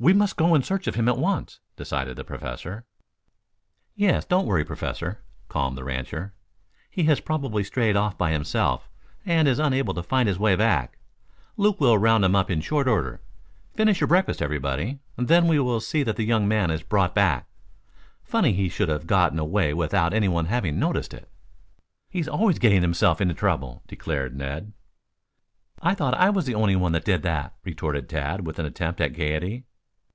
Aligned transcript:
"We 0.00 0.12
must 0.12 0.36
go 0.36 0.54
in 0.54 0.62
search 0.62 0.86
of 0.86 0.96
him 0.96 1.08
at 1.08 1.16
once," 1.16 1.60
decided 1.76 2.16
the 2.16 2.24
Professor. 2.24 2.84
"Yes, 3.94 4.26
don't 4.26 4.44
worry, 4.44 4.64
Professor," 4.64 5.20
calmed 5.48 5.78
the 5.78 5.84
rancher. 5.84 6.34
"He 6.90 7.04
has 7.04 7.20
probably 7.20 7.64
strayed 7.64 7.96
off 7.96 8.18
by 8.18 8.32
himself 8.32 8.90
and 9.24 9.46
is 9.48 9.60
unable 9.60 9.94
to 9.94 10.02
find 10.02 10.28
his 10.28 10.38
way 10.38 10.56
back. 10.56 10.98
Luke 11.56 11.80
will 11.80 11.96
round 11.96 12.22
him 12.22 12.34
up 12.34 12.50
in 12.50 12.60
short 12.60 12.86
order. 12.86 13.22
Finish 13.76 14.00
your 14.00 14.08
breakfast, 14.08 14.42
everybody, 14.42 14.98
then 15.16 15.46
we 15.46 15.58
will 15.58 15.80
see 15.80 16.02
that 16.02 16.16
the 16.16 16.24
young 16.26 16.46
man 16.46 16.70
is 16.70 16.82
brought 16.82 17.14
back. 17.14 17.48
Funny 18.24 18.52
he 18.52 18.68
should 18.68 18.90
have 18.90 19.06
gotten 19.06 19.38
away 19.38 19.72
without 19.72 20.12
any 20.12 20.28
one's 20.28 20.48
having 20.48 20.78
noticed 20.78 21.14
it." 21.14 21.30
"He's 22.10 22.28
always 22.28 22.58
getting 22.58 22.82
himself 22.82 23.22
into 23.22 23.32
trouble," 23.32 23.82
declared 23.86 24.36
Ned. 24.36 24.74
"I 25.80 25.94
thought 25.94 26.14
I 26.14 26.28
was 26.28 26.44
the 26.44 26.54
only 26.54 26.76
one 26.76 26.92
that 26.92 27.06
did 27.06 27.22
that," 27.22 27.54
retorted 27.64 28.08
Tad, 28.08 28.44
with 28.46 28.58
an 28.58 28.66
attempt 28.66 29.00
at 29.00 29.14
gayety. 29.14 29.64